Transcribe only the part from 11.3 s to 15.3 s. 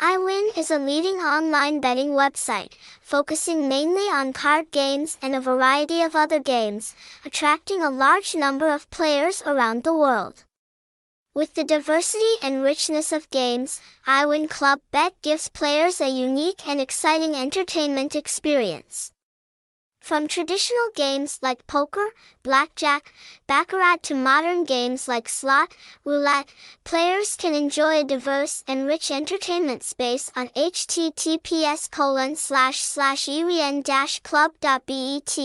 With the diversity and richness of games, iWin Club Bet